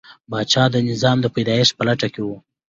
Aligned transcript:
پاچا 0.29 0.63
د 0.73 0.75
نظام 0.89 1.17
د 1.21 1.25
پایښت 1.35 1.71
په 1.75 1.83
لټه 1.87 2.07
کې 2.13 2.21
و. 2.25 2.29